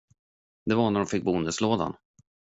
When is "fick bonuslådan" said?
1.07-1.95